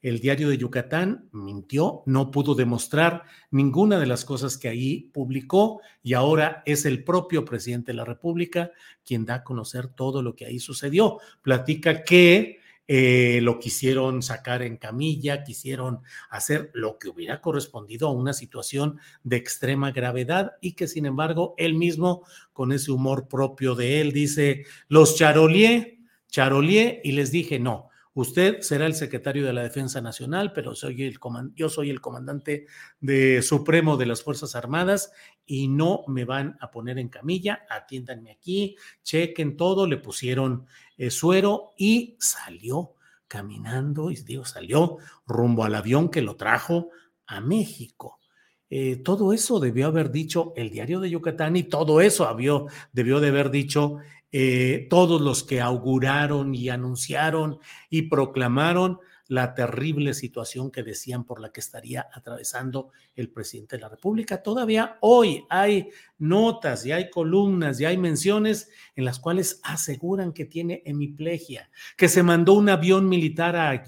[0.01, 5.81] El diario de Yucatán mintió, no pudo demostrar ninguna de las cosas que ahí publicó
[6.03, 8.71] y ahora es el propio presidente de la República
[9.05, 11.19] quien da a conocer todo lo que ahí sucedió.
[11.43, 12.59] Platica que
[12.91, 18.99] eh, lo quisieron sacar en camilla, quisieron hacer lo que hubiera correspondido a una situación
[19.25, 24.13] de extrema gravedad y que sin embargo él mismo, con ese humor propio de él,
[24.13, 27.88] dice, los charolié, charolié y les dije, no,
[28.19, 31.21] Usted será el secretario de la Defensa Nacional, pero soy el
[31.55, 32.67] yo soy el comandante
[32.99, 35.13] de supremo de las Fuerzas Armadas
[35.47, 37.65] y no me van a poner en camilla.
[37.71, 39.87] Atiéndanme aquí, chequen todo.
[39.87, 42.97] Le pusieron eh, suero y salió
[43.29, 46.91] caminando, y digo, salió rumbo al avión que lo trajo
[47.25, 48.19] a México.
[48.69, 52.29] Eh, todo eso debió haber dicho el diario de Yucatán y todo eso
[52.93, 53.99] debió de haber dicho
[54.33, 61.41] eh, todos los que auguraron y anunciaron y proclamaron la terrible situación que decían por
[61.41, 64.43] la que estaría atravesando el presidente de la República.
[64.43, 70.47] Todavía hoy hay notas y hay columnas y hay menciones en las cuales aseguran que
[70.47, 73.85] tiene hemiplegia, que se mandó un avión militar a,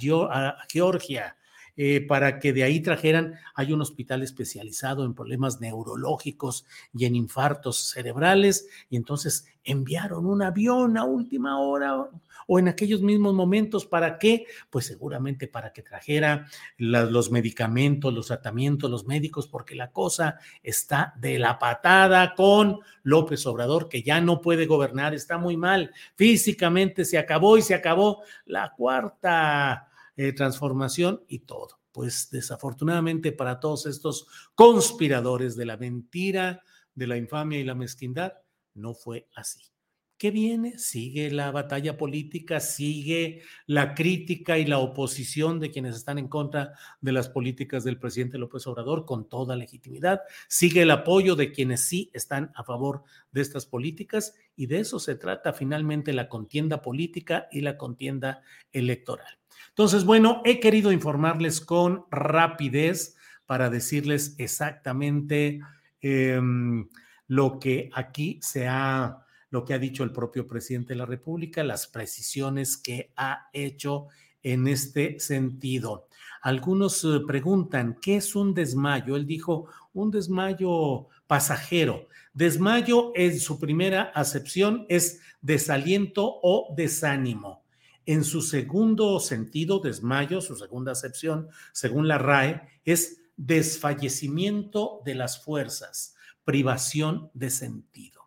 [0.69, 1.37] Georgia,
[1.77, 7.17] eh, para que de ahí trajeran, hay un hospital especializado en problemas neurológicos y en
[7.17, 12.09] infartos cerebrales, y entonces enviaron un avión a última hora
[12.53, 14.45] o en aquellos mismos momentos, ¿para qué?
[14.71, 21.15] Pues seguramente para que trajera los medicamentos, los tratamientos, los médicos, porque la cosa está
[21.17, 27.05] de la patada con López Obrador, que ya no puede gobernar, está muy mal, físicamente
[27.05, 29.90] se acabó y se acabó la cuarta
[30.23, 31.81] eh, transformación y todo.
[31.93, 36.63] Pues desafortunadamente para todos estos conspiradores de la mentira,
[36.95, 38.35] de la infamia y la mezquindad,
[38.75, 39.73] no fue así.
[40.19, 40.79] ¿Qué viene?
[40.79, 46.75] Sigue la batalla política, sigue la crítica y la oposición de quienes están en contra
[47.01, 51.81] de las políticas del presidente López Obrador con toda legitimidad, sigue el apoyo de quienes
[51.81, 56.83] sí están a favor de estas políticas y de eso se trata finalmente la contienda
[56.83, 59.40] política y la contienda electoral.
[59.81, 63.17] Entonces, bueno, he querido informarles con rapidez
[63.47, 65.63] para decirles exactamente
[66.03, 66.87] em,
[67.29, 71.65] lo que aquí se ha, lo que ha dicho el propio presidente de la República,
[71.65, 74.09] las precisiones que ha hecho
[74.43, 76.09] en este sentido.
[76.43, 79.17] Algunos eh, preguntan, ¿qué es un desmayo?
[79.17, 82.07] Él dijo, un desmayo pasajero.
[82.35, 87.63] Desmayo en su primera acepción es desaliento o desánimo.
[88.11, 95.45] En su segundo sentido, desmayo, su segunda acepción, según la RAE, es desfallecimiento de las
[95.45, 98.21] fuerzas, privación de sentido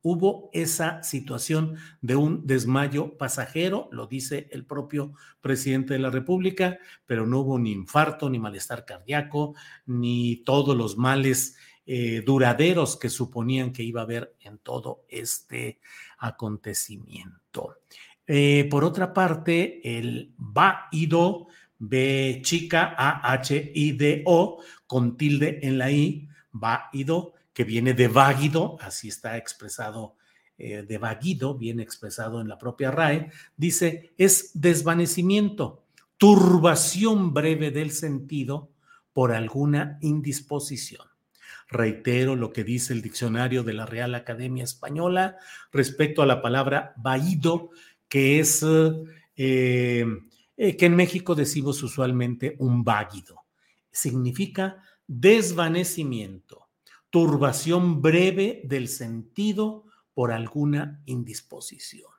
[0.00, 6.78] hubo esa situación de un desmayo pasajero, lo dice el propio presidente de la República,
[7.04, 9.54] pero no hubo ni infarto, ni malestar cardíaco,
[9.86, 15.80] ni todos los males eh, duraderos que suponían que iba a haber en todo este
[16.18, 17.78] acontecimiento.
[18.28, 21.48] Eh, por otra parte, el BAIDO,
[21.78, 27.94] B chica, A H I D O, con tilde en la I, BAIDO, que viene
[27.94, 30.16] de váguido, así está expresado,
[30.58, 35.84] eh, de vaguido, viene expresado en la propia RAE, dice, es desvanecimiento,
[36.18, 38.70] turbación breve del sentido
[39.12, 41.06] por alguna indisposición.
[41.70, 45.36] Reitero lo que dice el diccionario de la Real Academia Española
[45.70, 47.70] respecto a la palabra vaído,
[48.08, 48.64] que es
[49.36, 50.04] eh,
[50.56, 53.44] eh, que en México decimos usualmente un váguido.
[53.92, 56.68] Significa desvanecimiento,
[57.10, 59.84] turbación breve del sentido
[60.14, 62.10] por alguna indisposición.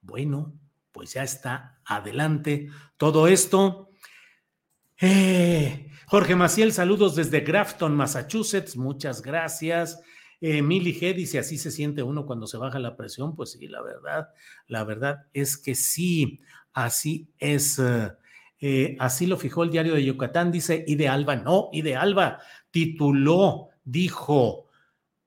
[0.00, 0.52] Bueno,
[0.90, 3.90] pues ya está adelante todo esto.
[5.00, 8.76] Eh, Jorge Maciel, saludos desde Grafton, Massachusetts.
[8.76, 10.00] Muchas gracias.
[10.40, 13.36] Eh, Mili G dice, así se siente uno cuando se baja la presión.
[13.36, 14.28] Pues sí, la verdad,
[14.66, 16.40] la verdad es que sí,
[16.72, 17.80] así es.
[18.62, 21.96] Eh, así lo fijó el diario de Yucatán, dice, y de Alba, no, y de
[21.96, 24.68] Alba tituló dijo,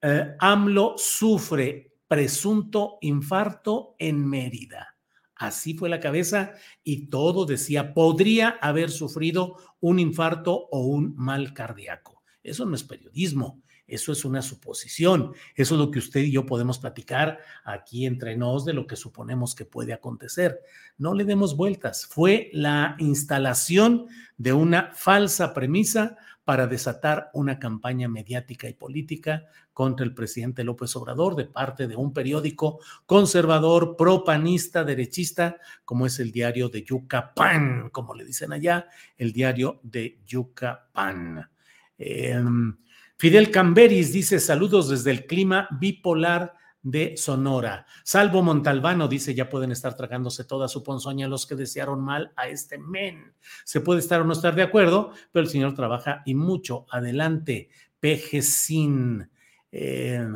[0.02, 4.96] eh, AMLO sufre presunto infarto en Mérida.
[5.36, 6.54] Así fue la cabeza
[6.84, 12.24] y todo decía, podría haber sufrido un infarto o un mal cardíaco.
[12.44, 13.63] Eso no es periodismo,
[13.94, 15.34] eso es una suposición.
[15.56, 18.96] Eso es lo que usted y yo podemos platicar aquí entre nos de lo que
[18.96, 20.62] suponemos que puede acontecer.
[20.98, 22.06] No le demos vueltas.
[22.06, 30.06] Fue la instalación de una falsa premisa para desatar una campaña mediática y política contra
[30.06, 36.32] el presidente López Obrador de parte de un periódico conservador, propanista, derechista, como es el
[36.32, 38.88] diario de Yucapán, como le dicen allá,
[39.18, 41.50] el diario de Yucapán.
[41.98, 42.76] Em,
[43.24, 47.86] Fidel Camberis dice saludos desde el clima bipolar de Sonora.
[48.04, 52.50] Salvo Montalbano dice, ya pueden estar tragándose toda su ponzoña los que desearon mal a
[52.50, 53.34] este men.
[53.64, 56.86] Se puede estar o no estar de acuerdo, pero el señor trabaja y mucho.
[56.92, 59.30] Adelante, Pejecín.
[59.72, 60.28] Eh,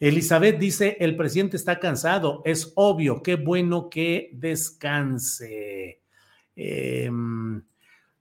[0.00, 6.02] Elizabeth dice, el presidente está cansado, es obvio, qué bueno que descanse.
[6.56, 7.08] Eh,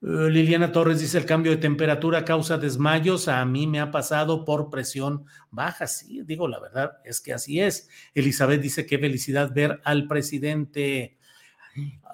[0.06, 3.30] Liliana Torres dice el cambio de temperatura causa desmayos.
[3.30, 5.88] A mí me ha pasado por presión baja.
[5.88, 7.88] Sí, digo la verdad, es que así es.
[8.14, 11.18] Elizabeth dice qué felicidad ver al presidente.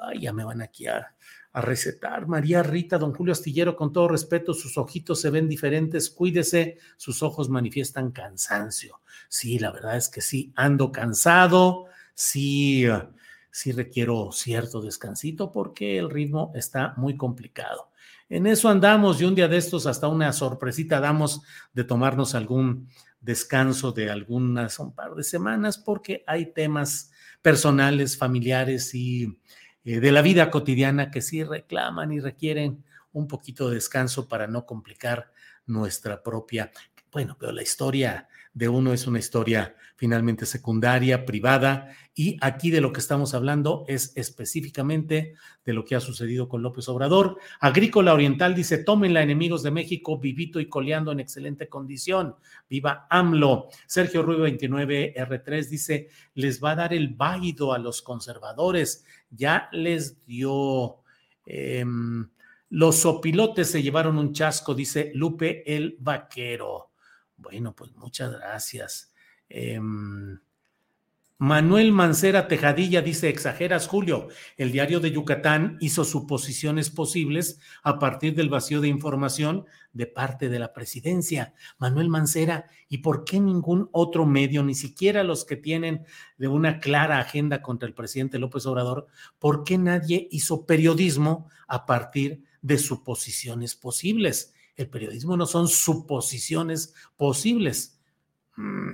[0.04, 1.16] Ay, ya me van aquí a,
[1.52, 2.28] a recetar.
[2.28, 6.12] María Rita, don Julio Astillero, con todo respeto, sus ojitos se ven diferentes.
[6.12, 9.02] Cuídese, sus ojos manifiestan cansancio.
[9.30, 11.86] Sí, la verdad es que sí, ando cansado.
[12.14, 12.86] Sí
[13.52, 17.90] sí requiero cierto descansito porque el ritmo está muy complicado.
[18.30, 21.42] En eso andamos y un día de estos hasta una sorpresita damos
[21.74, 22.88] de tomarnos algún
[23.20, 29.40] descanso de algunas, un par de semanas porque hay temas personales, familiares y
[29.84, 34.48] eh, de la vida cotidiana que sí reclaman y requieren un poquito de descanso para
[34.48, 35.32] no complicar
[35.66, 36.72] nuestra propia,
[37.12, 42.80] bueno, pero la historia de uno es una historia finalmente secundaria, privada, y aquí de
[42.80, 45.36] lo que estamos hablando es específicamente
[45.66, 47.38] de lo que ha sucedido con López Obrador.
[47.60, 52.36] Agrícola Oriental dice, tómenla enemigos de México, vivito y coleando en excelente condición.
[52.70, 53.68] Viva AMLO.
[53.88, 59.06] Sergio Rubio 29 R3 dice, les va a dar el válido a los conservadores.
[59.30, 61.04] Ya les dio...
[61.46, 62.30] Em,
[62.72, 66.89] los opilotes se llevaron un chasco, dice Lupe el Vaquero.
[67.40, 69.14] Bueno, pues muchas gracias.
[69.48, 70.40] Em,
[71.42, 74.28] Manuel Mancera Tejadilla dice, exageras Julio,
[74.58, 80.50] el diario de Yucatán hizo suposiciones posibles a partir del vacío de información de parte
[80.50, 81.54] de la presidencia.
[81.78, 86.04] Manuel Mancera, ¿y por qué ningún otro medio, ni siquiera los que tienen
[86.38, 89.08] de una clara agenda contra el presidente López Obrador,
[89.40, 94.54] por qué nadie hizo periodismo a partir de suposiciones posibles?
[94.80, 98.00] El periodismo no son suposiciones posibles.
[98.56, 98.92] Mm,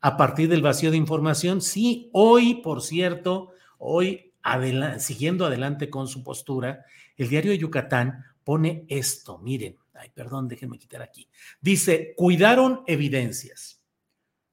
[0.00, 4.32] a partir del vacío de información, sí, hoy, por cierto, hoy
[4.98, 6.84] siguiendo adelante con su postura,
[7.16, 11.28] el diario de Yucatán pone esto, miren, ay, perdón, déjenme quitar aquí.
[11.60, 13.80] Dice, cuidaron evidencias.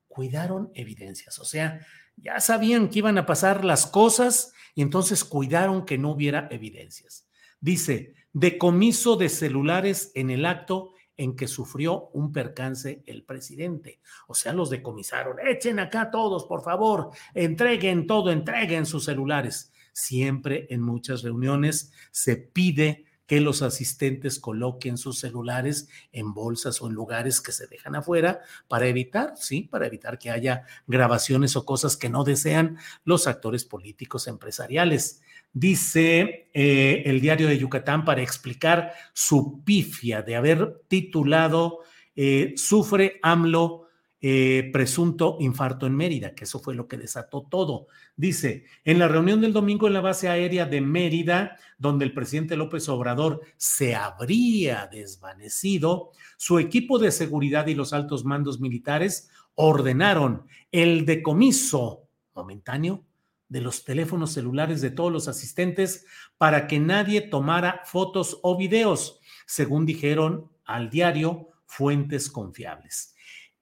[0.08, 1.84] Cuidaron evidencias, o sea,
[2.18, 7.28] ya sabían que iban a pasar las cosas y entonces cuidaron que no hubiera evidencias.
[7.60, 14.00] Dice, decomiso de celulares en el acto en que sufrió un percance el presidente.
[14.28, 15.38] O sea, los decomisaron.
[15.44, 19.74] Echen acá todos, por favor, entreguen todo, entreguen sus celulares.
[19.92, 26.88] Siempre en muchas reuniones se pide que los asistentes coloquen sus celulares en bolsas o
[26.88, 31.66] en lugares que se dejan afuera para evitar, sí, para evitar que haya grabaciones o
[31.66, 35.22] cosas que no desean los actores políticos empresariales.
[35.54, 41.80] Dice eh, el diario de Yucatán para explicar su pifia de haber titulado
[42.16, 43.87] eh, Sufre AMLO
[44.20, 47.88] eh, presunto infarto en Mérida, que eso fue lo que desató todo.
[48.16, 52.58] Dice, en la reunión del domingo en la base aérea de Mérida, donde el presidente
[52.58, 60.48] López Obrador se habría desvanecido, su equipo de seguridad y los altos mandos militares ordenaron
[60.72, 63.04] el decomiso momentáneo
[63.50, 66.06] de los teléfonos celulares de todos los asistentes
[66.38, 73.16] para que nadie tomara fotos o videos, según dijeron al diario fuentes confiables.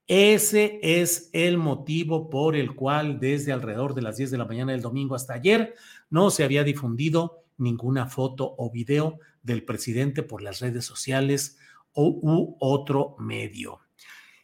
[0.07, 4.71] Ese es el motivo por el cual desde alrededor de las 10 de la mañana
[4.71, 5.73] del domingo hasta ayer
[6.11, 11.57] no se había difundido ninguna foto o video del presidente por las redes sociales
[11.93, 13.79] o, u otro medio.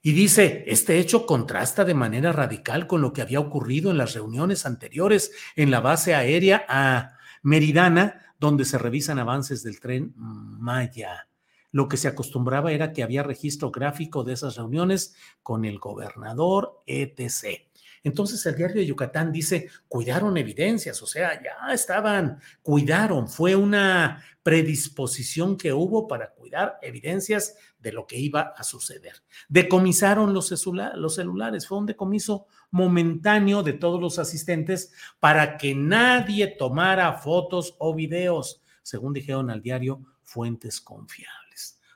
[0.01, 4.15] Y dice, este hecho contrasta de manera radical con lo que había ocurrido en las
[4.15, 11.27] reuniones anteriores en la base aérea a Meridana, donde se revisan avances del tren Maya.
[11.71, 16.81] Lo que se acostumbraba era que había registro gráfico de esas reuniones con el gobernador,
[16.85, 17.71] etc.
[18.03, 24.23] Entonces el diario de Yucatán dice, cuidaron evidencias, o sea, ya estaban, cuidaron, fue una
[24.41, 29.13] predisposición que hubo para cuidar evidencias de lo que iba a suceder.
[29.49, 37.13] Decomisaron los, celulares, fue un decomiso momentáneo de todos los asistentes para que nadie tomara
[37.13, 41.40] fotos o videos, según dijeron al diario fuentes confiables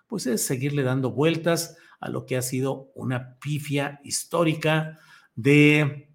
[0.08, 5.00] pues es seguirle dando vueltas a lo que ha sido una pifia histórica
[5.36, 6.10] de,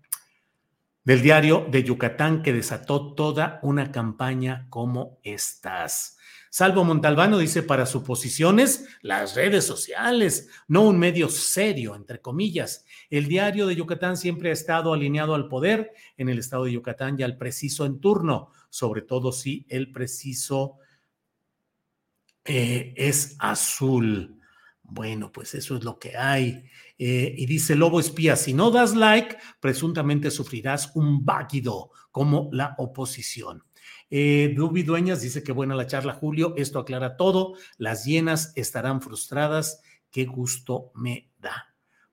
[1.05, 6.17] del diario de Yucatán que desató toda una campaña como estas.
[6.53, 12.85] Salvo Montalbano dice para suposiciones, las redes sociales, no un medio serio, entre comillas.
[13.09, 17.15] El diario de Yucatán siempre ha estado alineado al poder en el estado de Yucatán
[17.17, 20.79] y al preciso en turno, sobre todo si el preciso
[22.53, 24.37] eh, es azul.
[24.83, 26.65] Bueno, pues eso es lo que hay.
[26.99, 32.75] Eh, y dice Lobo Espía, si no das like, presuntamente sufrirás un váguido como la
[32.79, 33.63] oposición.
[34.11, 36.55] Eh, Dubi Dueñas dice que buena la charla, Julio.
[36.57, 37.55] Esto aclara todo.
[37.79, 39.81] Las llenas estarán frustradas.
[40.11, 41.70] Qué gusto me da.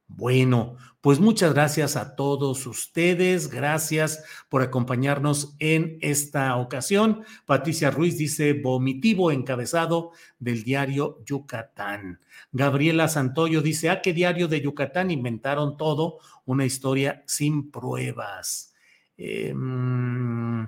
[0.08, 3.50] Bueno, pues muchas gracias a todos ustedes.
[3.50, 7.24] Gracias por acompañarnos en esta ocasión.
[7.46, 12.22] Patricia Ruiz dice vomitivo encabezado del diario Yucatán.
[12.52, 16.20] Gabriela Santoyo dice, ¿a ah, qué diario de Yucatán inventaron todo?
[16.46, 18.74] Una historia sin pruebas.
[19.18, 20.68] Em,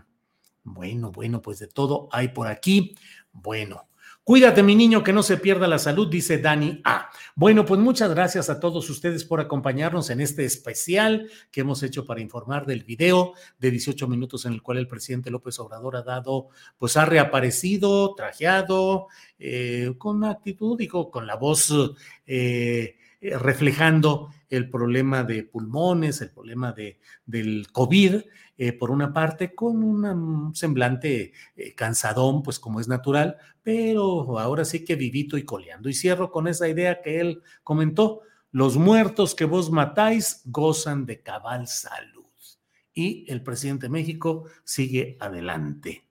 [0.64, 2.96] bueno, bueno, pues de todo hay por aquí.
[3.32, 3.89] Bueno,
[4.30, 7.10] Cuídate, mi niño, que no se pierda la salud, dice Dani A.
[7.34, 12.06] Bueno, pues muchas gracias a todos ustedes por acompañarnos en este especial que hemos hecho
[12.06, 16.04] para informar del video de 18 minutos en el cual el presidente López Obrador ha
[16.04, 19.08] dado, pues ha reaparecido, trajeado,
[19.40, 21.74] eh, con actitud, digo, con la voz
[22.28, 28.22] eh, reflejando el problema de pulmones, el problema de, del COVID
[28.62, 34.66] eh, por una parte, con un semblante eh, cansadón, pues como es natural, pero ahora
[34.66, 35.88] sí que vivito y coleando.
[35.88, 38.20] Y cierro con esa idea que él comentó,
[38.52, 42.26] los muertos que vos matáis gozan de cabal salud.
[42.94, 46.06] Y el presidente de México sigue adelante.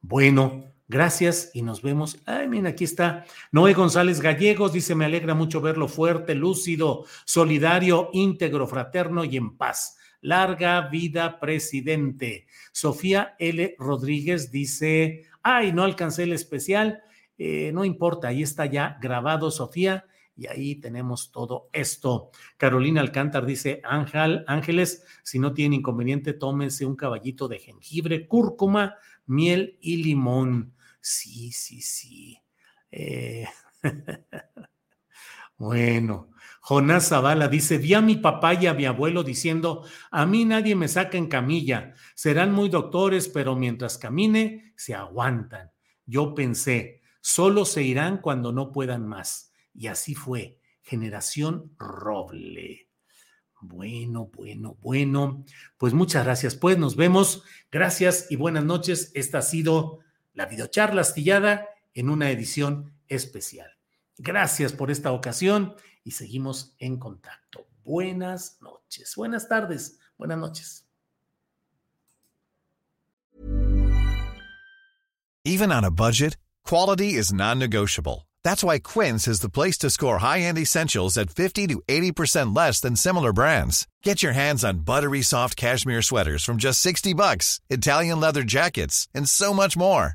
[0.00, 2.18] Bueno, Gracias y nos vemos.
[2.26, 4.74] Ay, mira, aquí está Noé González Gallegos.
[4.74, 9.96] Dice: Me alegra mucho verlo fuerte, lúcido, solidario, íntegro, fraterno y en paz.
[10.22, 12.46] Larga vida, presidente.
[12.72, 13.76] Sofía L.
[13.78, 17.02] Rodríguez dice, ay, no alcancé el especial.
[17.36, 22.30] Eh, no importa, ahí está ya grabado, Sofía, y ahí tenemos todo esto.
[22.56, 28.96] Carolina Alcántar dice, Ángel, Ángeles, si no tiene inconveniente, tómense un caballito de jengibre, cúrcuma,
[29.26, 30.72] miel y limón.
[31.00, 32.38] Sí, sí, sí.
[32.90, 33.46] Eh,
[35.62, 36.30] Bueno,
[36.64, 40.76] Jonás Zavala dice, vi a mi papá y a mi abuelo diciendo, a mí nadie
[40.76, 45.72] me saca en camilla, serán muy doctores, pero mientras camine, se aguantan.
[46.06, 49.52] Yo pensé, solo se irán cuando no puedan más.
[49.74, 52.88] Y así fue, generación roble.
[53.60, 55.44] Bueno, bueno, bueno.
[55.78, 56.54] Pues muchas gracias.
[56.54, 57.42] Pues nos vemos.
[57.72, 59.10] Gracias y buenas noches.
[59.14, 59.98] Esta ha sido
[60.32, 63.70] la videocharla astillada en una edición especial.
[64.18, 65.74] Gracias por esta ocasión
[66.04, 67.66] y seguimos en contacto.
[67.84, 70.84] Buenas noches, buenas tardes, buenas noches.
[75.44, 78.28] Even on a budget, quality is non-negotiable.
[78.44, 82.80] That's why Quince is the place to score high-end essentials at 50 to 80% less
[82.80, 83.88] than similar brands.
[84.04, 89.08] Get your hands on buttery soft cashmere sweaters from just 60 bucks, Italian leather jackets,
[89.12, 90.14] and so much more.